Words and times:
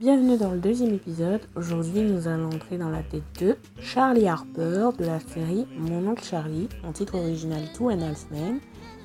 Bienvenue 0.00 0.38
dans 0.38 0.52
le 0.52 0.60
deuxième 0.60 0.94
épisode. 0.94 1.42
Aujourd'hui, 1.56 2.00
nous 2.00 2.26
allons 2.26 2.48
entrer 2.48 2.78
dans 2.78 2.88
la 2.88 3.02
tête 3.02 3.22
de 3.38 3.58
Charlie 3.82 4.28
Harper 4.28 4.88
de 4.98 5.04
la 5.04 5.20
série 5.20 5.66
Mon 5.76 6.08
oncle 6.08 6.24
Charlie, 6.24 6.70
en 6.84 6.92
titre 6.92 7.18
original 7.18 7.60
Two 7.74 7.90
and 7.90 8.00
Half 8.00 8.30
Men, 8.30 8.60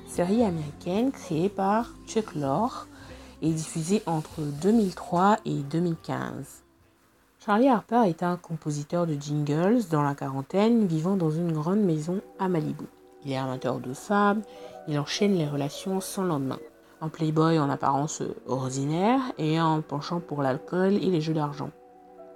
série 0.06 0.42
américaine 0.42 1.12
créée 1.12 1.50
par 1.50 1.92
Chuck 2.06 2.34
Lorre 2.34 2.88
et 3.42 3.50
diffusée 3.50 4.02
entre 4.06 4.40
2003 4.62 5.36
et 5.44 5.56
2015. 5.70 6.64
Charlie 7.44 7.68
Harper 7.68 8.04
est 8.06 8.22
un 8.22 8.38
compositeur 8.38 9.06
de 9.06 9.20
jingles 9.20 9.82
dans 9.90 10.02
la 10.02 10.14
quarantaine, 10.14 10.86
vivant 10.86 11.16
dans 11.16 11.30
une 11.30 11.52
grande 11.52 11.80
maison 11.80 12.22
à 12.38 12.48
Malibu. 12.48 12.86
Il 13.22 13.32
est 13.32 13.36
amateur 13.36 13.80
de 13.80 13.92
femmes, 13.92 14.40
il 14.88 14.98
enchaîne 14.98 15.34
les 15.34 15.46
relations 15.46 16.00
sans 16.00 16.24
lendemain 16.24 16.58
playboy 17.08 17.58
en 17.58 17.70
apparence 17.70 18.22
ordinaire 18.46 19.20
et 19.38 19.58
un 19.58 19.80
penchant 19.80 20.20
pour 20.20 20.42
l'alcool 20.42 20.94
et 20.94 21.10
les 21.10 21.20
jeux 21.20 21.34
d'argent. 21.34 21.70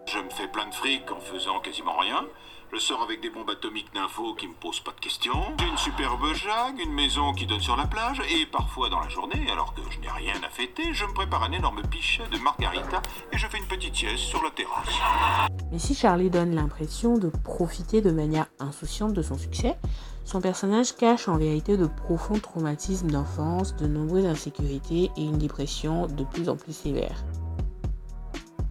Je 0.06 0.18
me 0.18 0.30
fais 0.30 0.48
plein 0.48 0.68
de 0.68 0.74
fric 0.74 1.10
en 1.12 1.20
faisant 1.20 1.60
quasiment 1.60 1.96
rien. 1.98 2.24
Je 2.72 2.78
sors 2.78 3.02
avec 3.02 3.20
des 3.20 3.30
bombes 3.30 3.50
atomiques 3.50 3.92
d'infos 3.92 4.34
qui 4.34 4.46
me 4.46 4.54
posent 4.54 4.78
pas 4.78 4.92
de 4.92 5.00
questions. 5.00 5.42
J'ai 5.58 5.66
une 5.66 5.76
superbe 5.76 6.32
jague, 6.34 6.78
une 6.78 6.92
maison 6.92 7.32
qui 7.32 7.44
donne 7.44 7.60
sur 7.60 7.76
la 7.76 7.86
plage, 7.86 8.22
et 8.30 8.46
parfois 8.46 8.88
dans 8.88 9.00
la 9.00 9.08
journée, 9.08 9.50
alors 9.50 9.74
que 9.74 9.82
je 9.90 9.98
n'ai 9.98 10.08
rien 10.08 10.34
à 10.46 10.48
fêter, 10.48 10.94
je 10.94 11.04
me 11.04 11.12
prépare 11.12 11.42
un 11.42 11.50
énorme 11.50 11.82
pichet 11.90 12.22
de 12.30 12.38
margarita 12.38 13.02
et 13.32 13.38
je 13.38 13.46
fais 13.48 13.58
une 13.58 13.66
petite 13.66 13.96
sieste 13.96 14.18
sur 14.18 14.40
la 14.44 14.50
terrasse. 14.50 15.50
Mais 15.72 15.80
si 15.80 15.96
Charlie 15.96 16.30
donne 16.30 16.54
l'impression 16.54 17.18
de 17.18 17.28
profiter 17.28 18.02
de 18.02 18.12
manière 18.12 18.46
insouciante 18.60 19.14
de 19.14 19.22
son 19.22 19.36
succès, 19.36 19.76
son 20.24 20.40
personnage 20.40 20.94
cache 20.94 21.28
en 21.28 21.36
vérité 21.36 21.76
de 21.76 21.86
profonds 21.86 22.38
traumatismes 22.38 23.10
d'enfance, 23.10 23.76
de 23.76 23.86
nombreuses 23.86 24.26
insécurités 24.26 25.10
et 25.16 25.24
une 25.24 25.38
dépression 25.38 26.06
de 26.06 26.24
plus 26.24 26.48
en 26.48 26.56
plus 26.56 26.72
sévère. 26.72 27.24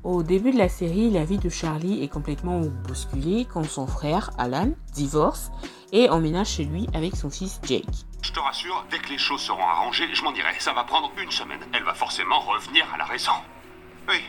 Au 0.04 0.23
début 0.23 0.52
de 0.52 0.57
la 0.57 0.70
série, 0.70 1.09
la 1.09 1.26
vie 1.26 1.38
de 1.38 1.49
Charlie 1.49 2.02
est 2.02 2.07
complètement 2.07 2.62
bousculée 2.62 3.45
quand 3.52 3.66
son 3.66 3.85
frère, 3.85 4.32
Alan, 4.38 4.71
divorce 4.93 5.51
et 5.91 6.10
emménage 6.10 6.48
chez 6.48 6.63
lui 6.63 6.88
avec 6.93 7.15
son 7.15 7.29
fils 7.29 7.60
Jake. 7.63 7.85
Je 8.21 8.32
te 8.32 8.40
rassure, 8.40 8.85
dès 8.90 8.99
que 8.99 9.10
les 9.10 9.18
choses 9.18 9.41
seront 9.41 9.62
arrangées, 9.62 10.07
je 10.13 10.23
m'en 10.23 10.32
dirai. 10.32 10.54
Ça 10.60 10.73
va 10.73 10.84
prendre 10.84 11.12
une 11.21 11.32
semaine. 11.32 11.60
Elle 11.73 11.84
va 11.84 11.93
forcément 11.93 12.40
revenir 12.40 12.85
à 12.93 12.98
la 12.98 13.05
raison. 13.05 13.32
Oui, 14.07 14.21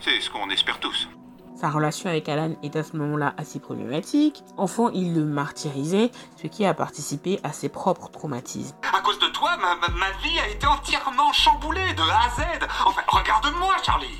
c'est 0.00 0.20
ce 0.20 0.30
qu'on 0.30 0.50
espère 0.50 0.78
tous. 0.78 1.08
Sa 1.56 1.70
relation 1.70 2.10
avec 2.10 2.28
Alan 2.28 2.56
est 2.64 2.74
à 2.74 2.82
ce 2.82 2.96
moment-là 2.96 3.32
assez 3.38 3.60
problématique. 3.60 4.42
Enfant, 4.56 4.88
il 4.90 5.14
le 5.14 5.24
martyrisait, 5.24 6.10
ce 6.40 6.48
qui 6.48 6.66
a 6.66 6.74
participé 6.74 7.38
à 7.44 7.52
ses 7.52 7.68
propres 7.68 8.10
traumatismes. 8.10 8.74
À 8.92 9.00
cause 9.02 9.18
de 9.20 9.28
toi, 9.28 9.56
ma, 9.58 9.76
ma 9.88 10.10
vie 10.22 10.38
a 10.40 10.48
été 10.48 10.66
entièrement 10.66 11.32
chamboulée 11.32 11.94
de 11.94 12.02
A 12.02 12.26
à 12.26 12.30
Z. 12.30 12.68
Enfin, 12.84 13.02
regarde-moi, 13.06 13.76
Charlie. 13.84 14.18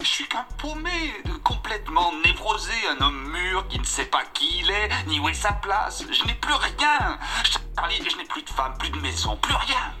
Je 0.00 0.06
suis 0.06 0.28
qu'un 0.28 0.44
paumé, 0.58 1.14
complètement 1.44 2.12
névrosé, 2.24 2.72
un 2.98 3.04
homme 3.04 3.30
mûr 3.32 3.66
qui 3.68 3.78
ne 3.78 3.84
sait 3.84 4.04
pas 4.04 4.24
qui 4.34 4.60
il 4.60 4.70
est, 4.70 4.88
ni 5.08 5.20
où 5.20 5.28
est 5.28 5.34
sa 5.34 5.52
place. 5.52 6.04
Je 6.10 6.26
n'ai 6.26 6.34
plus 6.34 6.54
rien. 6.54 7.18
Charlie, 7.76 7.96
je 8.10 8.16
n'ai 8.16 8.24
plus 8.24 8.42
de 8.42 8.50
femme, 8.50 8.74
plus 8.78 8.90
de 8.90 8.98
maison, 8.98 9.36
plus 9.40 9.54
rien. 9.54 9.94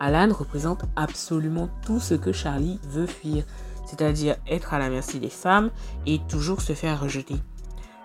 Alan 0.00 0.32
représente 0.32 0.84
absolument 0.96 1.68
tout 1.84 2.00
ce 2.00 2.14
que 2.14 2.32
Charlie 2.32 2.80
veut 2.84 3.06
fuir 3.06 3.44
c'est-à-dire 3.86 4.36
être 4.48 4.74
à 4.74 4.78
la 4.78 4.88
merci 4.88 5.20
des 5.20 5.30
femmes 5.30 5.70
et 6.06 6.20
toujours 6.28 6.60
se 6.60 6.72
faire 6.72 7.00
rejeter. 7.00 7.36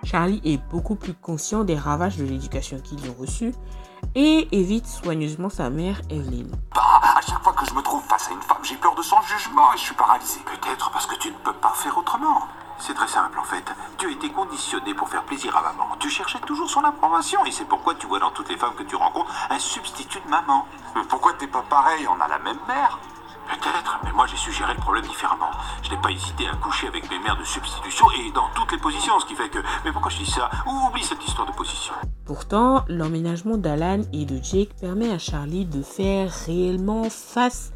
Charlie 0.03 0.41
est 0.45 0.61
beaucoup 0.69 0.95
plus 0.95 1.13
conscient 1.13 1.63
des 1.63 1.77
ravages 1.77 2.17
de 2.17 2.23
l'éducation 2.23 2.79
qu'ils 2.79 3.09
ont 3.09 3.15
reçue 3.19 3.53
et 4.15 4.47
évite 4.51 4.87
soigneusement 4.87 5.49
sa 5.49 5.69
mère 5.69 6.01
Evelyn. 6.09 6.47
Bah, 6.73 7.01
à 7.01 7.21
chaque 7.21 7.43
fois 7.43 7.53
que 7.53 7.65
je 7.65 7.73
me 7.73 7.81
trouve 7.81 8.01
face 8.03 8.29
à 8.29 8.31
une 8.31 8.41
femme, 8.41 8.63
j'ai 8.63 8.75
peur 8.75 8.95
de 8.95 9.01
son 9.01 9.21
jugement 9.23 9.73
et 9.73 9.77
je 9.77 9.83
suis 9.83 9.95
paralysé. 9.95 10.39
Peut-être 10.45 10.91
parce 10.91 11.05
que 11.05 11.15
tu 11.15 11.29
ne 11.29 11.37
peux 11.43 11.53
pas 11.53 11.73
faire 11.75 11.97
autrement. 11.97 12.47
C'est 12.79 12.93
très 12.93 13.09
simple 13.09 13.37
en 13.37 13.43
fait. 13.43 13.65
Tu 13.97 14.07
as 14.07 14.11
été 14.11 14.29
conditionné 14.29 14.93
pour 14.93 15.09
faire 15.09 15.23
plaisir 15.25 15.55
à 15.57 15.61
maman. 15.61 15.97
Tu 15.99 16.09
cherchais 16.09 16.39
toujours 16.39 16.69
son 16.69 16.83
approbation 16.85 17.43
et 17.43 17.51
c'est 17.51 17.65
pourquoi 17.65 17.95
tu 17.95 18.07
vois 18.07 18.19
dans 18.19 18.31
toutes 18.31 18.47
les 18.47 18.57
femmes 18.57 18.75
que 18.75 18.83
tu 18.83 18.95
rencontres 18.95 19.31
un 19.49 19.59
substitut 19.59 20.21
de 20.21 20.29
maman. 20.29 20.65
Mais 20.95 21.03
pourquoi 21.09 21.33
t'es 21.33 21.47
pas 21.47 21.63
pareil? 21.69 22.07
On 22.07 22.21
a 22.21 22.27
la 22.29 22.39
même 22.39 22.59
mère. 22.69 22.99
Peut-être, 23.49 23.99
mais 24.03 24.11
moi 24.11 24.27
j'ai 24.27 24.37
suggéré 24.37 24.73
le 24.73 24.79
problème 24.79 25.05
différemment. 25.05 25.49
Je 25.81 25.89
n'ai 25.89 25.97
pas 25.97 26.11
hésité 26.11 26.47
à 26.47 26.55
coucher 26.55 26.87
avec 26.87 27.09
mes 27.09 27.19
mères 27.19 27.37
de 27.37 27.43
substitution 27.43 28.05
et 28.11 28.31
dans 28.31 28.47
toutes 28.55 28.71
les 28.71 28.77
positions, 28.77 29.19
ce 29.19 29.25
qui 29.25 29.35
fait 29.35 29.49
que. 29.49 29.59
Mais 29.83 29.91
pourquoi 29.91 30.11
je 30.11 30.19
dis 30.19 30.29
ça? 30.29 30.49
Oublie 30.65 31.03
cette 31.03 31.25
histoire 31.25 31.47
de 31.47 31.53
position? 31.53 31.93
Pourtant, 32.25 32.85
l'emménagement 32.87 33.57
d'Alan 33.57 34.01
et 34.13 34.25
de 34.25 34.39
Jake 34.41 34.75
permet 34.79 35.11
à 35.11 35.17
Charlie 35.17 35.65
de 35.65 35.81
faire 35.81 36.31
réellement 36.45 37.09
face 37.09 37.73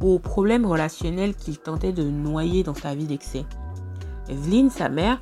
aux 0.00 0.18
problèmes 0.18 0.66
relationnels 0.66 1.36
qu'il 1.36 1.58
tentait 1.58 1.92
de 1.92 2.02
noyer 2.02 2.64
dans 2.64 2.74
sa 2.74 2.94
vie 2.94 3.06
d'excès. 3.06 3.46
Evelyn, 4.28 4.70
sa 4.70 4.88
mère, 4.88 5.20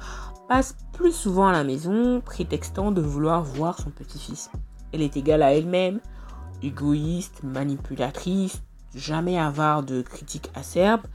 passe 0.49 0.77
plus 0.95 1.13
souvent 1.13 1.49
à 1.49 1.53
la 1.53 1.65
maison, 1.65 2.21
prétextant 2.21 2.91
de 2.91 3.03
vouloir 3.03 3.43
voir 3.43 3.79
son 3.79 3.91
petit-fils. 3.91 4.51
Elle 4.93 5.03
est 5.03 5.17
égale 5.17 5.43
à 5.43 5.53
elle-même, 5.53 6.01
égoïste, 6.63 7.43
manipulatrice, 7.43 8.63
jamais 8.95 9.39
avare 9.39 9.83
de 9.83 10.03
critiques 10.03 10.51
acerbes. 10.55 11.07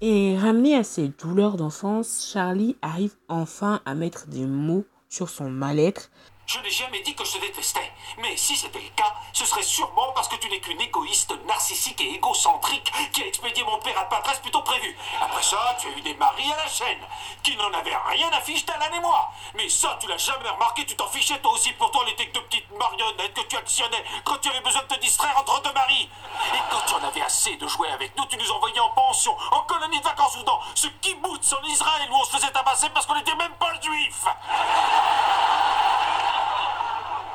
Et 0.00 0.36
ramené 0.36 0.76
à 0.76 0.84
ses 0.84 1.08
douleurs 1.08 1.56
d'enfance, 1.56 2.28
Charlie 2.32 2.76
arrive 2.82 3.14
enfin 3.28 3.80
à 3.86 3.94
mettre 3.94 4.26
des 4.26 4.44
mots 4.44 4.84
sur 5.08 5.28
son 5.28 5.48
mal-être 5.48 6.10
je 6.46 6.58
n'ai 6.58 6.70
jamais 6.70 7.00
dit 7.00 7.14
que 7.14 7.24
je 7.24 7.32
te 7.32 7.40
détestais. 7.40 7.90
Mais 8.18 8.36
si 8.36 8.54
c'était 8.54 8.80
le 8.80 8.90
cas, 8.94 9.14
ce 9.32 9.46
serait 9.46 9.62
sûrement 9.62 10.12
parce 10.14 10.28
que 10.28 10.36
tu 10.36 10.48
n'es 10.50 10.60
qu'une 10.60 10.80
égoïste 10.80 11.34
narcissique 11.46 12.00
et 12.02 12.14
égocentrique 12.14 12.92
qui 13.12 13.22
a 13.22 13.26
expédié 13.26 13.64
mon 13.64 13.78
père 13.78 13.98
à 13.98 14.04
Patresse 14.04 14.40
plus 14.40 14.50
tôt 14.50 14.60
prévu. 14.60 14.94
Après 15.22 15.42
ça, 15.42 15.76
tu 15.80 15.88
as 15.88 15.90
eu 15.90 16.02
des 16.02 16.14
maris 16.14 16.52
à 16.52 16.56
la 16.56 16.68
chaîne 16.68 17.00
qui 17.42 17.56
n'en 17.56 17.72
avaient 17.72 17.96
rien 17.96 18.28
à 18.30 18.40
ficher 18.42 18.66
d'Alan 18.66 18.94
et 18.94 19.00
moi. 19.00 19.32
Mais 19.54 19.68
ça, 19.70 19.96
tu 20.00 20.06
l'as 20.06 20.18
jamais 20.18 20.48
remarqué, 20.48 20.84
tu 20.84 20.94
t'en 20.96 21.08
fichais 21.08 21.38
toi 21.40 21.52
aussi. 21.52 21.72
Pourtant, 21.72 22.00
on 22.04 22.08
était 22.08 22.26
de 22.26 22.38
petites 22.40 22.70
marionnettes 22.78 23.34
que 23.34 23.48
tu 23.48 23.56
actionnais 23.56 24.04
quand 24.24 24.38
tu 24.38 24.50
avais 24.50 24.60
besoin 24.60 24.82
de 24.82 24.94
te 24.94 25.00
distraire 25.00 25.36
entre 25.38 25.62
deux 25.62 25.72
maris. 25.72 26.10
Et 26.54 26.58
quand 26.70 26.82
tu 26.86 26.94
en 26.94 27.08
avais 27.08 27.22
assez 27.22 27.53
de 27.64 27.68
jouer 27.68 27.88
avec 27.88 28.16
nous, 28.16 28.24
tu 28.26 28.36
nous 28.36 28.50
envoyais 28.50 28.80
en 28.80 28.90
pension, 28.90 29.34
en 29.50 29.62
colonie 29.62 29.98
de 29.98 30.04
vacances 30.04 30.36
ou 30.36 30.42
dans 30.42 30.60
ce 30.74 30.86
kibbutz 31.00 31.52
en 31.52 31.62
Israël 31.66 32.08
où 32.10 32.14
on 32.14 32.24
se 32.24 32.36
faisait 32.36 32.50
tabasser 32.52 32.88
parce 32.90 33.06
qu'on 33.06 33.14
n'était 33.14 33.34
même 33.36 33.54
pas 33.58 33.72
juif. 33.80 34.24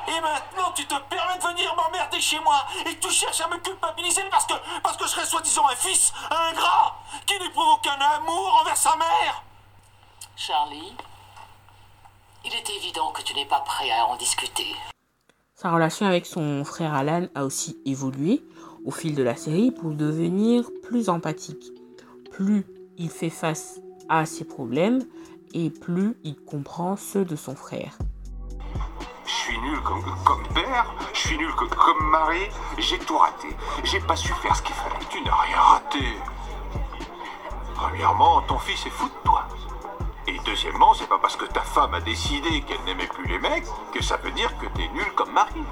Et 0.08 0.22
maintenant, 0.22 0.72
tu 0.76 0.86
te 0.86 0.96
permets 0.96 1.38
de 1.38 1.44
venir 1.44 1.76
m'emmerder 1.76 2.22
chez 2.22 2.40
moi 2.40 2.66
et 2.86 2.98
tu 3.00 3.10
cherches 3.10 3.42
à 3.42 3.48
me 3.48 3.58
culpabiliser 3.58 4.24
parce 4.30 4.46
que, 4.46 4.54
parce 4.84 4.98
que 4.98 5.06
je 5.06 5.10
serais 5.10 5.26
soi-disant 5.26 5.68
un 5.68 5.76
fils 5.76 6.14
ingrat 6.30 6.96
qui 7.26 7.40
n'éprouve 7.40 7.70
aucun 7.74 8.00
amour 8.00 8.60
envers 8.62 8.78
sa 8.78 8.96
mère. 8.96 9.44
Charlie, 10.36 10.96
il 12.46 12.54
est 12.54 12.70
évident 12.70 13.12
que 13.12 13.22
tu 13.22 13.34
n'es 13.34 13.46
pas 13.46 13.60
prêt 13.62 13.92
à 13.92 14.06
en 14.06 14.16
discuter. 14.16 14.76
Sa 15.56 15.72
relation 15.72 16.06
avec 16.06 16.26
son 16.26 16.64
frère 16.64 16.94
Alan 16.94 17.28
a 17.36 17.44
aussi 17.44 17.78
évolué 17.86 18.42
au 18.86 18.92
fil 18.92 19.16
de 19.16 19.24
la 19.24 19.36
série 19.36 19.72
pour 19.72 19.92
devenir 19.92 20.70
plus 20.84 21.10
empathique. 21.10 21.72
Plus 22.32 22.66
il 22.98 23.10
fait 23.10 23.30
face 23.30 23.80
à 24.10 24.26
ses 24.26 24.46
problèmes 24.46 25.02
et 25.54 25.70
plus 25.70 26.16
il 26.24 26.36
comprend 26.36 26.96
ceux 26.96 27.26
de 27.26 27.36
son 27.36 27.56
frère 27.56 27.98
suis 29.50 29.60
nul 29.62 29.80
comme, 29.82 30.04
comme 30.24 30.44
père, 30.54 30.94
je 31.14 31.20
suis 31.20 31.38
nul 31.38 31.52
comme 31.56 32.10
mari, 32.10 32.50
j'ai 32.78 33.00
tout 33.00 33.18
raté. 33.18 33.48
J'ai 33.84 34.00
pas 34.00 34.16
su 34.16 34.32
faire 34.34 34.56
ce 34.56 34.62
qu'il 34.62 34.76
fallait. 34.76 35.06
Tu 35.10 35.22
n'as 35.22 35.36
rien 35.36 35.58
raté. 35.58 36.06
Premièrement, 37.74 38.42
ton 38.44 38.60
fils 38.60 38.86
est 38.86 38.92
fou 38.92 39.06
de 39.08 39.24
toi. 39.24 39.48
Et 40.28 40.38
deuxièmement, 40.46 40.94
c'est 40.94 41.08
pas 41.10 41.18
parce 41.18 41.36
que 41.36 41.46
ta 41.46 41.62
femme 41.62 41.94
a 41.96 42.02
décidé 42.02 42.62
qu'elle 42.62 42.84
n'aimait 42.86 43.08
plus 43.08 43.26
les 43.28 43.40
mecs 43.40 43.66
que 43.92 44.04
ça 44.04 44.18
veut 44.18 44.32
dire 44.32 44.56
que 44.60 44.68
t'es 44.68 44.88
nul 44.90 45.12
comme 45.16 45.32
mari. 45.32 45.64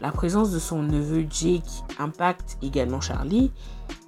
La 0.00 0.12
présence 0.12 0.52
de 0.52 0.60
son 0.60 0.82
neveu 0.82 1.26
Jake 1.28 1.64
impacte 1.98 2.56
également 2.62 3.00
Charlie. 3.00 3.50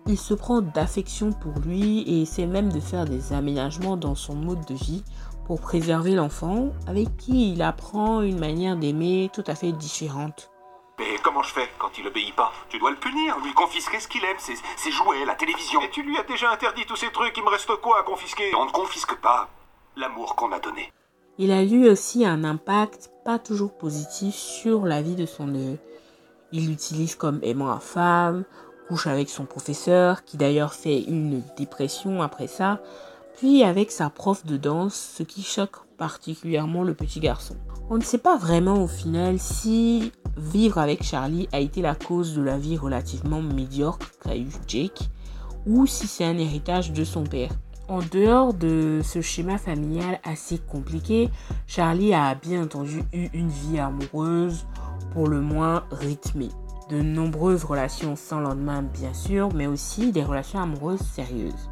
Il 0.07 0.17
se 0.17 0.35
prend 0.35 0.61
d'affection 0.61 1.33
pour 1.33 1.59
lui 1.61 2.03
et 2.03 2.23
essaie 2.23 2.47
même 2.47 2.73
de 2.73 2.79
faire 2.79 3.07
des 3.07 3.33
aménagements 3.33 3.97
dans 3.97 4.15
son 4.15 4.37
mode 4.37 4.65
de 4.67 4.75
vie 4.75 5.03
pour 5.47 5.61
préserver 5.61 6.13
l'enfant 6.13 6.69
avec 6.87 7.17
qui 7.17 7.53
il 7.53 7.63
apprend 7.63 8.21
une 8.23 8.39
manière 8.39 8.77
d'aimer 8.77 9.31
tout 9.33 9.43
à 9.49 9.57
fait 9.57 9.73
différente. 9.73 10.53
Mais 11.01 11.17
comment 11.25 11.43
je 11.43 11.53
fais 11.53 11.69
quand 11.79 11.91
il 11.99 12.07
obéit 12.07 12.37
pas? 12.37 12.53
Tu 12.69 12.79
dois 12.79 12.93
le 12.93 12.97
punir, 12.97 13.37
lui 13.41 13.53
confisquer 13.53 13.99
ce 13.99 14.07
qu'il 14.07 14.25
aime, 14.25 14.37
ses, 14.39 14.93
jouets, 14.93 15.25
la 15.25 15.35
télévision. 15.35 15.81
Et 15.81 15.91
tu 15.91 16.03
lui 16.05 16.17
as 16.19 16.25
déjà 16.25 16.53
interdit 16.53 16.87
tous 16.87 16.97
ces 16.97 17.11
trucs, 17.11 17.37
il 17.37 17.43
me 17.43 17.49
reste 17.49 17.75
quoi 17.81 17.99
à 17.99 18.03
confisquer? 18.05 18.55
On 18.55 18.67
ne 18.67 18.71
confisque 18.71 19.17
pas 19.17 19.49
l'amour 19.97 20.37
qu'on 20.37 20.53
a 20.53 20.61
donné. 20.61 20.93
Il 21.39 21.53
a 21.53 21.63
eu 21.63 21.89
aussi 21.89 22.25
un 22.25 22.45
impact 22.45 23.11
pas 23.25 23.39
toujours 23.39 23.73
positif 23.73 24.35
sur 24.35 24.85
la 24.85 25.01
vie 25.01 25.15
de 25.15 25.27
son 25.27 25.47
neveu. 25.47 25.79
Il 26.53 26.69
l'utilise 26.69 27.15
comme 27.15 27.41
aimant 27.43 27.71
à 27.71 27.79
femme, 27.79 28.45
couche 28.89 29.07
avec 29.07 29.29
son 29.29 29.47
professeur, 29.47 30.25
qui 30.25 30.37
d'ailleurs 30.37 30.75
fait 30.75 31.01
une 31.01 31.43
dépression 31.57 32.23
après 32.23 32.49
ça, 32.49 32.83
puis 33.37 33.63
avec 33.63 33.91
sa 33.93 34.11
prof 34.11 34.45
de 34.45 34.57
danse, 34.57 35.15
ce 35.17 35.23
qui 35.23 35.43
choque 35.43 35.77
particulièrement 35.97 36.83
le 36.83 36.95
petit 36.95 37.21
garçon. 37.21 37.55
On 37.89 37.97
ne 37.97 38.03
sait 38.03 38.19
pas 38.19 38.37
vraiment 38.37 38.83
au 38.83 38.89
final 38.89 39.39
si 39.39 40.13
vivre 40.37 40.79
avec 40.79 41.03
Charlie 41.03 41.49
a 41.53 41.61
été 41.61 41.83
la 41.83 41.95
cause 41.95 42.35
de 42.35 42.43
la 42.43 42.59
vie 42.59 42.77
relativement 42.77 43.43
médiocre 43.43 44.11
qu'a 44.23 44.37
eu 44.37 44.49
Jake, 44.67 45.09
ou 45.67 45.87
si 45.87 46.07
c'est 46.07 46.25
un 46.25 46.39
héritage 46.39 46.93
de 46.93 47.05
son 47.05 47.25
père. 47.25 47.53
En 47.91 47.99
dehors 48.13 48.55
de 48.55 49.01
ce 49.03 49.21
schéma 49.21 49.59
familial 49.59 50.21
assez 50.23 50.59
compliqué, 50.59 51.29
Charlie 51.67 52.15
a 52.15 52.37
bien 52.37 52.63
entendu 52.63 53.03
eu 53.13 53.27
une 53.35 53.49
vie 53.49 53.81
amoureuse 53.81 54.65
pour 55.13 55.27
le 55.27 55.41
moins 55.41 55.83
rythmée. 55.91 56.51
De 56.89 57.03
nombreuses 57.03 57.65
relations 57.65 58.15
sans 58.15 58.39
lendemain 58.39 58.83
bien 58.83 59.13
sûr, 59.13 59.53
mais 59.53 59.67
aussi 59.67 60.13
des 60.13 60.23
relations 60.23 60.61
amoureuses 60.61 61.01
sérieuses. 61.01 61.69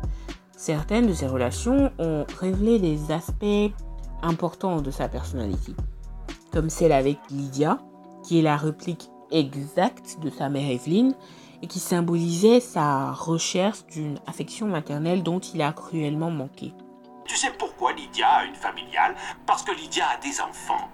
Certaines 0.56 1.06
de 1.06 1.12
ces 1.12 1.28
relations 1.28 1.92
ont 2.00 2.26
révélé 2.40 2.80
des 2.80 3.12
aspects 3.12 3.72
importants 4.20 4.80
de 4.80 4.90
sa 4.90 5.08
personnalité, 5.08 5.72
comme 6.52 6.68
celle 6.68 6.90
avec 6.90 7.18
Lydia, 7.30 7.78
qui 8.24 8.40
est 8.40 8.42
la 8.42 8.56
réplique 8.56 9.08
exacte 9.30 10.18
de 10.20 10.30
sa 10.30 10.48
mère 10.48 10.68
Evelyne, 10.68 11.14
et 11.62 11.66
qui 11.66 11.80
symbolisait 11.80 12.60
sa 12.60 13.12
recherche 13.12 13.84
d'une 13.86 14.18
affection 14.26 14.66
maternelle 14.66 15.22
dont 15.22 15.40
il 15.40 15.62
a 15.62 15.72
cruellement 15.72 16.30
manqué. 16.30 16.72
Tu 17.24 17.36
sais 17.36 17.52
pourquoi 17.58 17.92
Lydia 17.92 18.28
a 18.28 18.44
une 18.44 18.54
familiale? 18.54 19.14
Parce 19.46 19.62
que 19.62 19.72
Lydia 19.72 20.06
a 20.08 20.16
des 20.18 20.40
enfants. 20.40 20.88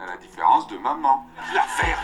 À 0.00 0.06
la 0.06 0.16
différence 0.16 0.66
de 0.68 0.76
maman. 0.78 1.26
L'affaire 1.54 1.98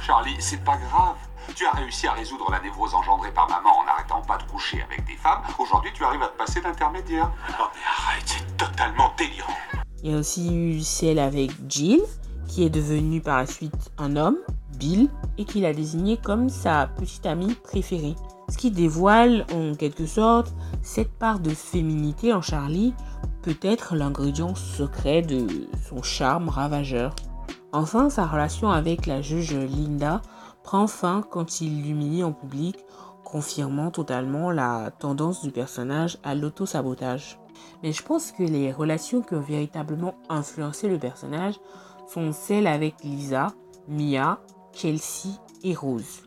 Charlie, 0.00 0.36
c'est 0.38 0.62
pas 0.64 0.76
grave. 0.76 1.16
Tu 1.54 1.66
as 1.66 1.72
réussi 1.72 2.06
à 2.06 2.12
résoudre 2.12 2.50
la 2.50 2.60
névrose 2.60 2.94
engendrée 2.94 3.32
par 3.32 3.48
maman 3.48 3.78
en 3.78 3.84
n'arrêtant 3.84 4.22
pas 4.22 4.36
de 4.38 4.44
coucher 4.44 4.82
avec 4.82 5.04
des 5.06 5.16
femmes. 5.16 5.42
Aujourd'hui, 5.58 5.90
tu 5.94 6.04
arrives 6.04 6.22
à 6.22 6.28
te 6.28 6.36
passer 6.36 6.60
d'intermédiaire. 6.60 7.30
Oh 7.58 7.64
mais 7.74 7.80
arrête, 7.86 8.24
c'est 8.26 8.56
totalement 8.56 9.12
délirant. 9.16 9.56
Il 10.02 10.10
y 10.10 10.14
a 10.14 10.18
aussi 10.18 10.54
eu 10.54 10.80
celle 10.80 11.18
avec 11.18 11.50
Jill, 11.68 12.00
qui 12.48 12.64
est 12.64 12.70
devenue 12.70 13.20
par 13.20 13.38
la 13.38 13.46
suite 13.46 13.92
un 13.98 14.16
homme, 14.16 14.38
Bill, 14.78 15.08
et 15.36 15.44
qu'il 15.44 15.64
a 15.64 15.72
désigné 15.72 16.16
comme 16.16 16.48
sa 16.48 16.88
petite 16.88 17.26
amie 17.26 17.54
préférée. 17.54 18.16
Ce 18.48 18.56
qui 18.56 18.70
dévoile 18.70 19.46
en 19.54 19.74
quelque 19.74 20.06
sorte 20.06 20.54
cette 20.82 21.12
part 21.12 21.38
de 21.38 21.50
féminité 21.50 22.32
en 22.32 22.42
Charlie, 22.42 22.94
peut-être 23.42 23.94
l'ingrédient 23.94 24.54
secret 24.54 25.22
de 25.22 25.46
son 25.88 26.02
charme 26.02 26.48
ravageur. 26.48 27.14
Enfin, 27.72 28.08
sa 28.08 28.26
relation 28.26 28.70
avec 28.70 29.06
la 29.06 29.20
juge 29.20 29.54
Linda 29.54 30.22
prend 30.62 30.86
fin 30.86 31.22
quand 31.22 31.60
il 31.60 31.82
l'humilie 31.82 32.24
en 32.24 32.32
public, 32.32 32.76
confirmant 33.24 33.90
totalement 33.90 34.50
la 34.50 34.90
tendance 34.90 35.42
du 35.42 35.50
personnage 35.50 36.16
à 36.24 36.34
l'auto-sabotage. 36.34 37.38
Mais 37.82 37.92
je 37.92 38.02
pense 38.02 38.32
que 38.32 38.42
les 38.42 38.72
relations 38.72 39.20
qui 39.20 39.34
ont 39.34 39.40
véritablement 39.40 40.14
influencé 40.30 40.88
le 40.88 40.98
personnage 40.98 41.60
sont 42.08 42.32
celles 42.32 42.66
avec 42.66 42.94
Lisa, 43.04 43.48
Mia, 43.88 44.40
Chelsea 44.72 45.38
et 45.62 45.74
Rose. 45.74 46.22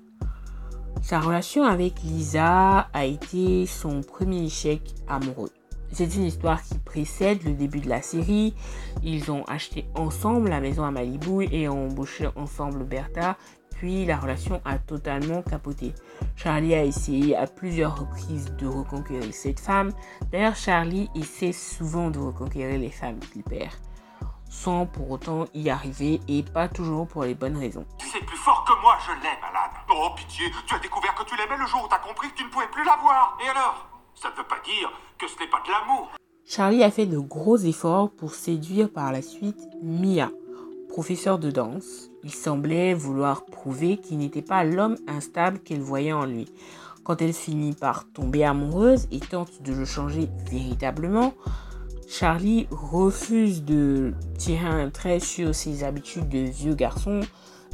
Sa 1.01 1.19
relation 1.19 1.63
avec 1.63 2.01
Lisa 2.03 2.87
a 2.93 3.05
été 3.05 3.65
son 3.65 4.01
premier 4.01 4.43
échec 4.43 4.81
amoureux. 5.07 5.51
C'est 5.91 6.15
une 6.15 6.23
histoire 6.23 6.61
qui 6.61 6.77
précède 6.77 7.43
le 7.43 7.53
début 7.53 7.81
de 7.81 7.89
la 7.89 8.01
série. 8.01 8.53
Ils 9.03 9.29
ont 9.31 9.43
acheté 9.45 9.85
ensemble 9.95 10.49
la 10.49 10.61
maison 10.61 10.83
à 10.83 10.91
Malibu 10.91 11.43
et 11.51 11.67
ont 11.67 11.87
embauché 11.87 12.29
ensemble 12.35 12.85
Bertha. 12.85 13.35
Puis 13.71 14.05
la 14.05 14.17
relation 14.17 14.61
a 14.63 14.77
totalement 14.77 15.41
capoté. 15.41 15.93
Charlie 16.35 16.75
a 16.75 16.85
essayé 16.85 17.35
à 17.35 17.47
plusieurs 17.47 17.99
reprises 17.99 18.53
de 18.57 18.67
reconquérir 18.67 19.33
cette 19.33 19.59
femme. 19.59 19.91
D'ailleurs, 20.31 20.55
Charlie 20.55 21.09
essaie 21.15 21.51
souvent 21.51 22.11
de 22.11 22.19
reconquérir 22.19 22.79
les 22.79 22.91
femmes 22.91 23.19
qu'il 23.33 23.43
perd 23.43 23.73
sans 24.51 24.86
pour 24.86 25.09
autant 25.09 25.45
y 25.53 25.69
arriver 25.69 26.19
et 26.27 26.44
pas 26.44 26.68
toujours 26.68 27.07
pour 27.07 27.24
les 27.24 27.33
bonnes 27.33 27.57
raisons. 27.57 27.86
Tu 27.98 28.07
sais 28.07 28.19
plus 28.19 28.38
fort 28.38 28.65
que 28.65 28.80
moi, 28.81 28.98
je 29.07 29.12
l'aime, 29.24 29.39
Alan. 29.50 29.71
Oh, 29.89 30.09
pitié, 30.15 30.51
tu 30.68 30.75
as 30.75 30.80
découvert 30.80 31.15
que 31.15 31.24
tu 31.24 31.36
l'aimais 31.38 31.57
le 31.57 31.65
jour 31.65 31.83
où 31.86 31.88
t'as 31.88 32.00
compris 32.00 32.30
que 32.30 32.36
tu 32.36 32.44
ne 32.44 32.50
pouvais 32.50 32.68
plus 32.68 32.83
la 32.83 32.98
voir. 33.01 33.38
Et 33.44 33.48
alors? 33.48 33.88
Ça 34.13 34.30
ne 34.30 34.36
veut 34.36 34.48
pas 34.48 34.59
dire 34.63 34.92
que 35.18 35.27
ce 35.27 35.39
n'est 35.39 35.50
pas 35.50 35.62
de 35.65 35.71
l'amour. 35.71 36.12
Charlie 36.45 36.83
a 36.83 36.92
fait 36.92 37.06
de 37.06 37.18
gros 37.18 37.57
efforts 37.57 38.12
pour 38.12 38.36
séduire 38.36 38.92
par 38.92 39.13
la 39.13 39.21
suite 39.21 39.69
Mia, 39.81 40.30
professeur 40.89 41.39
de 41.39 41.50
danse. 41.50 42.09
Il 42.24 42.33
semblait 42.33 42.94
vouloir 42.94 43.45
prouver 43.45 43.98
qu'il 43.98 44.18
n'était 44.18 44.42
pas 44.42 44.65
l'homme 44.65 44.98
instable 45.07 45.59
qu'elle 45.59 45.81
voyait 45.81 46.12
en 46.12 46.25
lui. 46.25 46.51
Quand 47.03 47.21
elle 47.21 47.33
finit 47.33 47.74
par 47.74 48.03
tomber 48.12 48.44
amoureuse 48.44 49.07
et 49.12 49.19
tente 49.21 49.62
de 49.62 49.74
le 49.74 49.86
changer 49.86 50.30
véritablement, 50.51 51.33
Charlie 52.11 52.67
refuse 52.71 53.63
de 53.63 54.13
tirer 54.37 54.67
un 54.67 54.89
trait 54.89 55.21
sur 55.21 55.55
ses 55.55 55.85
habitudes 55.85 56.27
de 56.27 56.39
vieux 56.39 56.75
garçon 56.75 57.21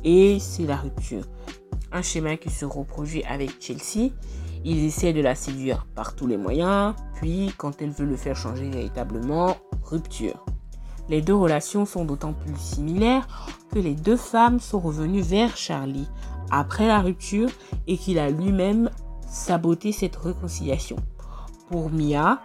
et 0.04 0.38
c'est 0.39 0.68
la 0.68 0.75
rupture. 0.75 1.24
Un 1.92 2.04
schéma 2.04 2.38
qui 2.38 2.51
se 2.51 2.63
reproduit 2.63 3.24
avec 3.24 3.60
Chelsea. 3.60 4.12
Il 4.63 4.86
essaie 4.86 5.12
de 5.12 5.22
la 5.22 5.34
séduire 5.34 5.88
par 5.95 6.16
tous 6.16 6.28
les 6.28 6.38
moyens, 6.38 6.94
puis 7.16 7.51
quand 7.57 7.81
elle 7.81 7.89
veut 7.89 8.06
le 8.06 8.16
faire 8.16 8.36
changer 8.36 8.69
véritablement, 8.69 9.57
rupture. 9.84 10.45
Les 11.10 11.24
deux 11.24 11.36
relations 11.36 11.88
sont 11.88 12.06
d'autant 12.06 12.33
plus 12.33 12.57
similaires 12.57 13.28
que 13.74 13.80
les 13.80 13.95
deux 13.95 14.18
femmes 14.18 14.60
sont 14.60 14.80
revenues 14.80 15.22
vers 15.22 15.57
Charlie 15.57 16.07
après 16.51 16.86
la 16.86 17.01
rupture 17.01 17.50
et 17.88 17.98
qu'il 17.98 18.19
a 18.19 18.30
lui-même 18.30 18.92
saboté 19.28 19.92
cette 19.92 20.16
réconciliation. 20.16 20.98
Pour 21.72 21.90
Mia, 21.90 22.40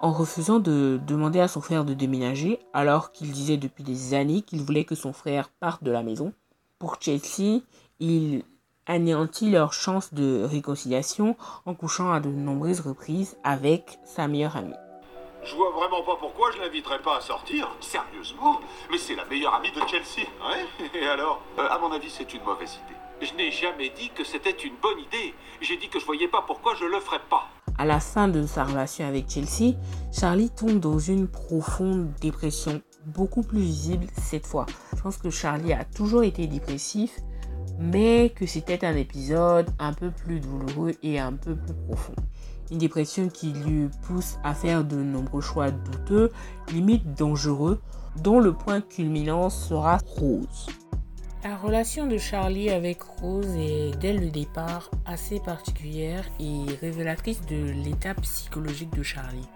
en 0.00 0.12
refusant 0.12 0.58
de 0.58 1.00
demander 1.06 1.40
à 1.40 1.48
son 1.48 1.60
frère 1.60 1.84
de 1.84 1.94
déménager 1.94 2.60
alors 2.72 3.12
qu'il 3.12 3.32
disait 3.32 3.56
depuis 3.56 3.84
des 3.84 4.14
années 4.14 4.42
qu'il 4.42 4.62
voulait 4.62 4.84
que 4.84 4.94
son 4.94 5.12
frère 5.12 5.48
parte 5.48 5.82
de 5.82 5.90
la 5.90 6.02
maison. 6.02 6.32
Pour 6.78 6.96
Chelsea, 7.00 7.62
il 7.98 8.44
anéantit 8.86 9.50
leur 9.50 9.72
chance 9.72 10.14
de 10.14 10.44
réconciliation 10.44 11.36
en 11.66 11.74
couchant 11.74 12.12
à 12.12 12.20
de 12.20 12.28
nombreuses 12.28 12.80
reprises 12.80 13.36
avec 13.44 13.98
sa 14.04 14.28
meilleure 14.28 14.56
amie. 14.56 14.74
Je 15.44 15.54
vois 15.54 15.70
vraiment 15.70 16.02
pas 16.02 16.16
pourquoi 16.16 16.50
je 16.52 16.58
l'inviterais 16.58 17.00
pas 17.00 17.16
à 17.16 17.20
sortir. 17.20 17.70
Sérieusement 17.80 18.60
Mais 18.90 18.98
c'est 18.98 19.14
la 19.14 19.24
meilleure 19.26 19.54
amie 19.54 19.70
de 19.70 19.80
Chelsea. 19.88 20.26
Ouais 20.40 20.90
Et 21.00 21.06
alors? 21.06 21.42
Euh, 21.58 21.68
À 21.68 21.78
mon 21.78 21.90
avis, 21.92 22.10
c'est 22.10 22.32
une 22.34 22.42
mauvaise 22.42 22.74
idée. 22.86 23.26
Je 23.26 23.34
n'ai 23.34 23.50
jamais 23.50 23.90
dit 23.90 24.10
que 24.10 24.24
c'était 24.24 24.50
une 24.50 24.74
bonne 24.80 24.98
idée. 24.98 25.34
J'ai 25.60 25.76
dit 25.76 25.88
que 25.88 25.98
je 25.98 26.04
voyais 26.06 26.28
pas 26.28 26.42
pourquoi 26.46 26.74
je 26.74 26.84
le 26.84 27.00
ferais 27.00 27.20
pas. 27.30 27.48
À 27.78 27.84
la 27.84 28.00
fin 28.00 28.26
de 28.26 28.44
sa 28.44 28.64
relation 28.64 29.06
avec 29.06 29.30
Chelsea, 29.30 29.76
Charlie 30.12 30.50
tombe 30.50 30.80
dans 30.80 30.98
une 30.98 31.28
profonde 31.28 32.08
dépression, 32.20 32.82
beaucoup 33.06 33.42
plus 33.42 33.60
visible 33.60 34.06
cette 34.20 34.46
fois. 34.46 34.66
Je 34.96 35.00
pense 35.00 35.16
que 35.16 35.30
Charlie 35.30 35.72
a 35.72 35.84
toujours 35.84 36.24
été 36.24 36.48
dépressif, 36.48 37.20
mais 37.78 38.30
que 38.34 38.46
c'était 38.46 38.84
un 38.84 38.96
épisode 38.96 39.70
un 39.78 39.92
peu 39.92 40.10
plus 40.10 40.40
douloureux 40.40 40.94
et 41.04 41.20
un 41.20 41.34
peu 41.34 41.54
plus 41.54 41.74
profond. 41.86 42.16
Une 42.72 42.78
dépression 42.78 43.28
qui 43.28 43.52
lui 43.52 43.88
pousse 44.02 44.38
à 44.42 44.54
faire 44.54 44.84
de 44.84 44.96
nombreux 44.96 45.40
choix 45.40 45.70
douteux, 45.70 46.32
limite 46.72 47.14
dangereux, 47.14 47.80
dont 48.22 48.40
le 48.40 48.54
point 48.54 48.80
culminant 48.80 49.50
sera 49.50 49.98
Rose. 50.04 50.66
La 51.44 51.56
relation 51.56 52.08
de 52.08 52.18
Charlie 52.18 52.68
avec 52.68 53.00
Rose 53.00 53.54
est 53.56 53.96
dès 54.00 54.12
le 54.12 54.28
départ 54.28 54.90
assez 55.06 55.38
particulière 55.38 56.28
et 56.40 56.64
révélatrice 56.80 57.42
de 57.42 57.70
l'état 57.84 58.14
psychologique 58.14 58.92
de 58.96 59.04
Charlie. 59.04 59.48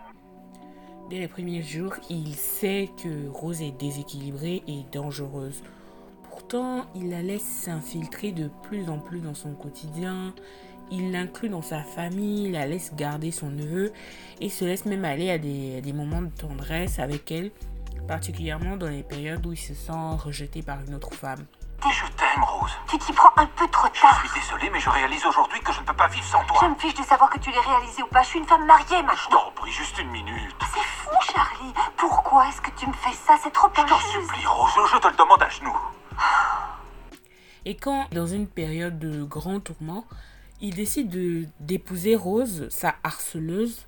Dès 1.11 1.19
les 1.19 1.27
premiers 1.27 1.63
jours, 1.63 1.95
il 2.09 2.37
sait 2.37 2.89
que 3.03 3.29
Rose 3.29 3.63
est 3.63 3.77
déséquilibrée 3.81 4.63
et 4.69 4.85
dangereuse. 4.93 5.65
Pourtant, 6.31 6.87
il 6.95 7.11
la 7.11 7.21
laisse 7.21 7.43
s'infiltrer 7.43 8.31
de 8.31 8.49
plus 8.63 8.89
en 8.89 8.99
plus 8.99 9.21
dans 9.21 9.35
son 9.35 9.53
quotidien. 9.53 10.35
Il 10.93 11.11
l'inclut 11.11 11.49
dans 11.49 11.63
sa 11.63 11.83
famille, 11.83 12.53
la 12.53 12.65
laisse 12.65 12.95
garder 12.95 13.33
son 13.33 13.51
neveu 13.51 13.93
et 14.41 14.51
se 14.51 14.65
laisse 14.65 14.87
même 14.87 15.05
aller 15.05 15.31
à 15.31 15.39
des, 15.39 15.79
à 15.79 15.81
des 15.81 15.93
moments 15.93 16.23
de 16.23 16.31
tendresse 16.31 17.01
avec 17.01 17.33
elle, 17.33 17.51
particulièrement 18.07 18.77
dans 18.77 18.89
les 18.89 19.03
périodes 19.03 19.45
où 19.45 19.53
il 19.53 19.59
se 19.59 19.75
sent 19.75 19.93
rejeté 20.25 20.63
par 20.63 20.81
une 20.87 20.95
autre 20.95 21.13
femme. 21.13 21.45
Je 21.91 22.07
t'aime, 22.13 22.43
Rose. 22.45 22.71
Tu 22.89 22.99
t'y 22.99 23.13
prends 23.13 23.31
un 23.37 23.47
peu 23.47 23.67
trop 23.69 23.89
Je 23.93 24.01
tard. 24.01 24.19
suis 24.25 24.41
désolé, 24.41 24.71
mais 24.71 24.81
je 24.81 24.89
réalise 24.91 25.25
aujourd'hui 25.27 25.61
que 25.61 25.73
je 25.73 25.81
ne 25.81 25.85
peux 25.85 25.93
pas 25.95 26.09
vivre 26.09 26.25
sans 26.25 26.43
Je 26.43 26.47
toi. 26.49 26.69
me 26.69 26.75
fiche 26.77 26.95
de 26.95 27.03
savoir 27.03 27.29
que 27.31 27.39
tu 27.39 27.51
l'aies 27.51 27.61
réalisé 27.61 28.03
ou 28.03 28.07
pas. 28.07 28.23
Je 28.23 28.29
suis 28.29 28.39
une 28.39 28.47
femme 28.47 28.65
mariée 28.67 28.99
Je 28.99 29.03
maintenant. 29.03 29.45
t'en 29.45 29.51
prie, 29.53 29.71
juste 29.73 29.99
une 29.99 30.11
minute. 30.11 30.57
C'est 30.75 30.81
fou, 30.81 31.11
Charlie. 31.33 31.73
Pourquoi 31.97 32.49
est-ce 32.49 32.61
que 32.61 32.71
tu 32.79 32.87
me 32.87 32.93
fais 32.93 33.13
ça? 33.13 33.37
C'est 33.43 33.51
trop 33.53 33.69
Je 33.75 33.81
t'en 33.83 33.85
injuste. 33.95 34.11
supplie, 34.11 34.47
Rose, 34.47 34.71
je 34.93 34.97
te 34.99 35.09
le 35.09 35.17
demande 35.17 35.43
à 35.43 35.49
genoux. 35.49 35.77
Et 37.65 37.77
quand, 37.77 38.09
dans 38.13 38.27
une 38.27 38.49
période 38.49 38.99
de 38.99 39.23
grand 39.23 39.61
tourment, 39.61 40.05
il 40.61 40.75
décide 40.75 41.09
de 41.11 41.47
d'épouser 41.61 42.17
Rose, 42.17 42.69
sa 42.71 42.95
harceleuse, 43.05 43.87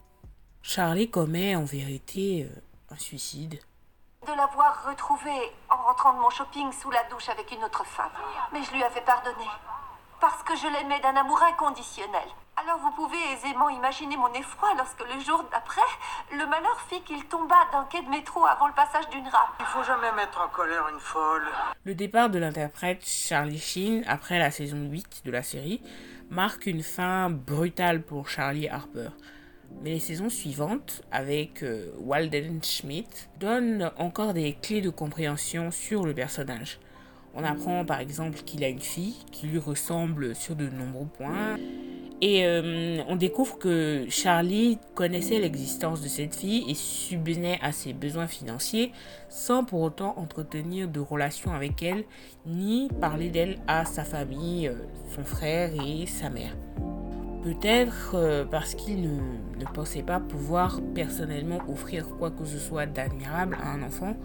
Charlie 0.63 1.11
commet 1.11 1.57
en 1.57 1.65
vérité 1.65 2.49
euh, 2.51 2.95
un 2.95 2.99
suicide. 2.99 3.59
De 4.27 4.33
l'avoir 4.33 4.87
retrouvée 4.89 5.53
en 5.69 5.77
rentrant 5.77 6.15
de 6.15 6.19
mon 6.19 6.31
shopping 6.31 6.73
sous 6.73 6.91
la 6.91 7.03
douche 7.05 7.29
avec 7.29 7.51
une 7.53 7.63
autre 7.63 7.85
femme. 7.85 8.11
Mais 8.53 8.63
je 8.63 8.73
lui 8.73 8.83
avais 8.83 9.03
pardonné. 9.03 9.45
Parce 10.19 10.43
que 10.45 10.57
je 10.57 10.67
l'aimais 10.67 10.99
d'un 11.01 11.15
amour 11.15 11.43
inconditionnel. 11.43 12.27
Alors 12.57 12.79
vous 12.79 12.91
pouvez 12.93 13.19
aisément 13.33 13.69
imaginer 13.69 14.17
mon 14.17 14.33
effroi 14.33 14.71
lorsque 14.79 15.05
le 15.13 15.21
jour 15.21 15.45
d'après, 15.53 15.83
le 16.33 16.47
malheur 16.47 16.81
fit 16.89 17.03
qu'il 17.03 17.23
tomba 17.27 17.57
d'un 17.73 17.85
quai 17.85 18.01
de 18.01 18.09
métro 18.09 18.47
avant 18.47 18.69
le 18.69 18.73
passage 18.73 19.09
d'une 19.11 19.29
rame. 19.29 19.51
Il 19.61 19.67
faut 19.67 19.83
jamais 19.83 20.13
mettre 20.13 20.41
en 20.41 20.49
colère 20.49 20.89
une 20.89 21.01
folle. 21.01 21.47
Le 21.85 21.95
départ 21.95 22.31
de 22.31 22.39
l'interprète 22.39 23.05
Charlie 23.05 23.59
Sheen 23.59 24.05
après 24.07 24.39
la 24.39 24.51
saison 24.51 24.79
8 24.91 25.27
de 25.27 25.31
la 25.33 25.43
série 25.43 25.83
marque 26.31 26.65
une 26.65 26.83
fin 26.83 27.29
brutale 27.29 28.03
pour 28.03 28.31
Charlie 28.31 28.69
Harper. 28.69 29.11
Mais 29.83 29.91
les 29.91 30.01
saisons 30.01 30.31
suivantes, 30.31 31.03
avec 31.13 31.63
euh, 31.63 31.91
Walden 31.99 32.63
Schmidt, 32.63 33.29
donnent 33.39 33.91
encore 33.99 34.33
des 34.33 34.57
clés 34.61 34.81
de 34.81 34.91
compréhension 34.91 35.71
sur 35.71 36.05
le 36.05 36.15
personnage. 36.15 36.79
On 37.35 37.43
apprend 37.43 37.85
par 37.85 38.01
exemple 38.01 38.39
qu'il 38.47 38.63
a 38.63 38.69
une 38.69 38.81
fille 38.81 39.17
qui 39.33 39.49
lui 39.49 39.59
ressemble 39.59 40.35
sur 40.35 40.55
de 40.55 40.69
nombreux 40.69 41.07
points. 41.07 41.57
Et 42.21 42.47
euh, 42.47 43.03
on 43.09 43.17
découvre 43.17 43.59
que 43.59 44.07
Charlie 44.09 44.79
connaissait 44.95 45.41
l'existence 45.41 46.01
de 46.01 46.09
cette 46.09 46.35
fille 46.35 46.65
et 46.69 46.75
subvenait 46.75 47.59
à 47.61 47.73
ses 47.73 47.93
besoins 47.93 48.29
financiers 48.29 48.93
sans 49.29 49.65
pour 49.65 49.81
autant 49.83 50.15
entretenir 50.17 50.89
de 50.89 51.01
relations 51.01 51.53
avec 51.53 51.83
elle 51.83 52.05
ni 52.47 52.89
parler 53.01 53.31
d'elle 53.31 53.59
à 53.67 53.85
sa 53.85 54.05
famille, 54.05 54.69
euh, 54.69 54.75
son 55.15 55.25
frère 55.25 55.73
et 55.85 56.07
sa 56.07 56.31
mère. 56.31 56.55
Peut-être 57.45 58.13
euh, 58.15 58.47
parce 58.51 58.75
qu'il 58.75 59.03
ne, 59.03 59.67
pensait 59.75 60.03
pas 60.03 60.19
pouvoir 60.19 60.81
personnellement 60.95 61.59
offrir 61.69 62.09
quoi 62.19 62.31
que 62.31 62.47
ce 62.47 62.59
soit 62.59 62.87
d'admirable 62.87 63.59
à 63.63 63.73
un 63.73 63.83
enfant. 63.83 64.17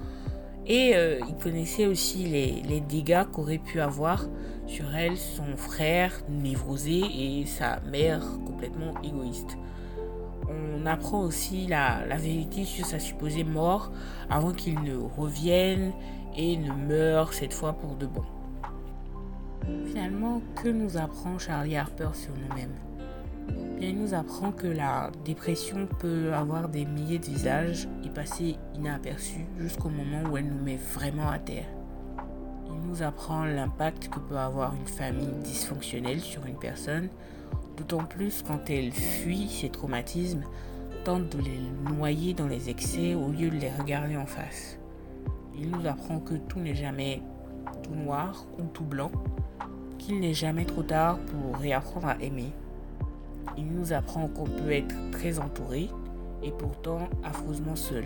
Et 0.66 0.96
euh, 0.96 1.20
il 1.28 1.36
connaissait 1.36 1.86
aussi 1.86 2.20
les, 2.24 2.62
les 2.62 2.80
dégâts 2.80 3.26
qu'aurait 3.30 3.58
pu 3.58 3.82
avoir 3.82 4.26
sur 4.68 4.96
elle 4.96 5.18
son 5.18 5.58
frère 5.58 6.14
névrosé 6.30 7.02
et 7.14 7.46
sa 7.46 7.82
mère 7.82 8.24
complètement 8.46 8.94
égoïste. 9.04 9.58
On 10.48 10.86
apprend 10.86 11.20
aussi 11.20 11.68
la, 11.68 12.06
la 12.06 12.16
vérité 12.16 12.64
sur 12.64 12.86
sa 12.86 13.00
supposée 13.00 13.44
mort 13.44 13.92
avant 14.30 14.54
qu'il 14.54 14.82
ne 14.82 14.96
revienne 14.96 15.92
et 16.38 16.56
ne 16.56 16.72
meure 16.72 17.34
cette 17.34 17.54
fois 17.54 17.74
pour 17.74 17.98
de 17.98 18.06
bon. 18.06 18.24
Finalement, 19.88 20.42
que 20.64 20.70
nous 20.70 20.96
apprend 20.96 21.38
Charlie 21.38 21.76
Harper 21.76 22.12
sur 22.14 22.32
nous-mêmes? 22.34 22.89
Il 23.82 23.98
nous 23.98 24.14
apprend 24.14 24.52
que 24.52 24.68
la 24.68 25.10
dépression 25.24 25.88
peut 26.00 26.34
avoir 26.34 26.68
des 26.68 26.86
milliers 26.86 27.20
de 27.20 27.26
visages 27.26 27.88
et 28.04 28.10
passer 28.10 28.58
inaperçue 28.76 29.46
jusqu'au 29.58 29.90
moment 29.90 30.30
où 30.30 30.38
elle 30.38 30.48
nous 30.48 30.64
met 30.64 30.78
vraiment 30.94 31.30
à 31.30 31.40
terre. 31.40 31.68
Il 32.68 32.88
nous 32.90 33.02
apprend 33.04 33.46
l'impact 33.46 34.10
que 34.10 34.20
peut 34.20 34.38
avoir 34.38 34.76
une 34.76 34.88
famille 34.88 35.34
dysfonctionnelle 35.44 36.20
sur 36.20 36.46
une 36.46 36.60
personne, 36.60 37.10
d'autant 37.78 38.04
plus 38.04 38.44
quand 38.46 38.70
elle 38.70 38.92
fuit 38.92 39.48
ses 39.48 39.70
traumatismes, 39.70 40.44
tente 41.06 41.30
de 41.30 41.42
les 41.42 41.60
noyer 41.96 42.34
dans 42.34 42.48
les 42.48 42.70
excès 42.70 43.16
au 43.16 43.30
lieu 43.30 43.50
de 43.50 43.58
les 43.58 43.72
regarder 43.72 44.18
en 44.18 44.26
face. 44.26 44.78
Il 45.58 45.72
nous 45.72 45.88
apprend 45.88 46.20
que 46.20 46.36
tout 46.36 46.60
n'est 46.60 46.76
jamais 46.76 47.22
tout 47.84 47.96
noir 47.96 48.46
ou 48.60 48.64
tout 48.74 48.84
blanc, 48.84 49.12
qu'il 49.98 50.20
n'est 50.20 50.34
jamais 50.34 50.66
trop 50.66 50.84
tard 50.84 51.18
pour 51.20 51.60
réapprendre 51.60 52.08
à 52.08 52.22
aimer 52.22 52.52
il 53.58 53.68
nous 53.68 53.94
apprend 53.94 54.28
qu'on 54.28 54.46
peut 54.46 54.72
être 54.72 54.96
très 55.12 55.40
entouré 55.40 55.90
et 56.44 56.52
pourtant 56.52 57.10
affreusement 57.24 57.76
seul. 57.76 58.06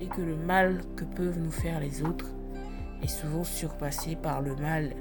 Et 0.00 0.06
que 0.06 0.20
le 0.20 0.36
mal 0.36 0.82
que 0.96 1.04
peuvent 1.04 1.38
nous 1.38 1.52
faire 1.52 1.80
les 1.80 2.02
autres 2.02 2.26
est 3.02 3.08
souvent 3.08 3.44
surpassé 3.44 4.16
par 4.16 4.40
le 4.40 4.56
mal 4.56 4.94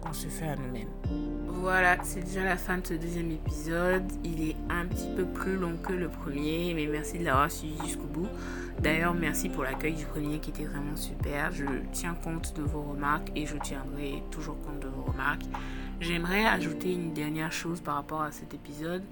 qu'on 0.00 0.12
se 0.12 0.28
fait 0.28 0.48
à 0.48 0.56
nous-mêmes. 0.56 0.88
Voilà, 1.48 1.96
c'est 2.02 2.20
déjà 2.20 2.44
la 2.44 2.56
fin 2.56 2.78
de 2.78 2.86
ce 2.86 2.94
deuxième 2.94 3.30
épisode. 3.30 4.04
Il 4.24 4.48
est 4.50 4.56
un 4.70 4.86
petit 4.86 5.08
peu 5.16 5.24
plus 5.24 5.56
long 5.56 5.76
que 5.82 5.92
le 5.92 6.08
premier, 6.08 6.74
mais 6.74 6.86
merci 6.86 7.18
de 7.18 7.24
l'avoir 7.24 7.50
suivi 7.50 7.76
jusqu'au 7.84 8.06
bout. 8.06 8.28
D'ailleurs, 8.80 9.14
merci 9.14 9.48
pour 9.48 9.64
l'accueil 9.64 9.94
du 9.94 10.04
premier 10.04 10.38
qui 10.38 10.50
était 10.50 10.64
vraiment 10.64 10.96
super. 10.96 11.50
Je 11.50 11.64
tiens 11.92 12.14
compte 12.22 12.54
de 12.56 12.62
vos 12.62 12.82
remarques 12.82 13.32
et 13.34 13.46
je 13.46 13.56
tiendrai 13.56 14.22
toujours 14.30 14.60
compte 14.60 14.80
de 14.80 14.88
vos 14.88 15.10
remarques. 15.10 15.46
J'aimerais 16.00 16.44
ajouter 16.44 16.92
une 16.92 17.14
dernière 17.14 17.52
chose 17.52 17.80
par 17.80 17.94
rapport 17.94 18.20
à 18.20 18.30
cet 18.30 18.52
épisode. 18.52 19.02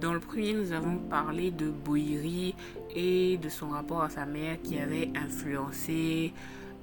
Dans 0.00 0.12
le 0.12 0.20
premier, 0.20 0.52
nous 0.52 0.72
avons 0.72 0.98
parlé 0.98 1.50
de 1.50 1.70
Boiri 1.70 2.54
et 2.94 3.38
de 3.38 3.48
son 3.48 3.70
rapport 3.70 4.02
à 4.02 4.10
sa 4.10 4.26
mère 4.26 4.60
qui 4.62 4.78
avait 4.78 5.10
influencé 5.16 6.34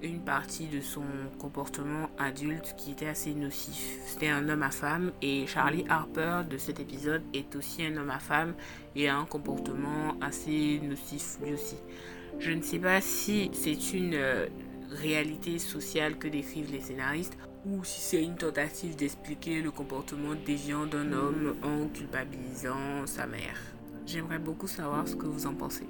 une 0.02 0.20
partie 0.20 0.66
de 0.66 0.82
son 0.82 1.04
comportement 1.38 2.10
adulte 2.18 2.74
qui 2.78 2.92
était 2.92 3.08
assez 3.08 3.36
nocif. 3.36 4.00
C'était 4.08 4.30
un 4.30 4.50
homme 4.50 4.64
à 4.64 4.72
femme 4.72 5.12
et 5.22 5.46
Charlie 5.46 5.86
Harper 5.88 6.42
de 6.50 6.58
cet 6.58 6.80
épisode 6.80 7.22
est 7.36 7.56
aussi 7.56 7.86
un 7.86 7.96
homme 7.98 8.10
à 8.10 8.20
femme 8.20 8.56
et 8.96 9.08
a 9.08 9.16
un 9.16 9.26
comportement 9.26 10.16
assez 10.20 10.82
nocif 10.84 11.38
lui 11.44 11.54
aussi. 11.54 11.78
Je 12.40 12.52
ne 12.52 12.64
sais 12.64 12.80
pas 12.80 13.00
si 13.02 13.52
c'est 13.54 13.94
une 13.94 14.16
euh, 14.16 14.48
réalité 14.90 15.60
sociale 15.60 16.18
que 16.18 16.28
décrivent 16.28 16.72
les 16.72 16.82
scénaristes 16.82 17.38
ou 17.66 17.84
si 17.84 18.02
c'est 18.02 18.24
une 18.24 18.36
tentative 18.36 18.96
d'expliquer 18.96 19.62
le 19.62 19.72
comportement 19.72 20.36
déviant 20.46 20.86
d'un 20.86 21.12
homme 21.14 21.56
en 21.64 21.88
culpabilisant 21.88 23.06
sa 23.06 23.26
mère. 23.26 23.58
J'aimerais 24.06 24.40
beaucoup 24.40 24.68
savoir 24.68 25.08
ce 25.08 25.16
que 25.16 25.26
vous 25.26 25.46
en 25.46 25.54
pensez. 25.54 25.88